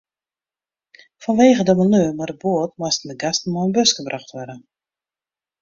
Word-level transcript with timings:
Fanwegen 1.25 1.67
de 1.67 1.75
maleur 1.81 2.09
mei 2.21 2.29
de 2.31 2.35
boat 2.45 2.71
moasten 2.81 3.09
de 3.13 3.17
gasten 3.27 3.53
mei 3.53 3.63
in 3.69 3.75
buske 3.77 4.01
brocht 4.09 4.33
wurde. 4.37 4.57